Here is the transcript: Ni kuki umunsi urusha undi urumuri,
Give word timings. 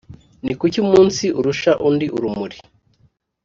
Ni 0.45 0.53
kuki 0.59 0.77
umunsi 0.85 1.23
urusha 1.39 1.71
undi 1.87 2.05
urumuri, 2.15 2.57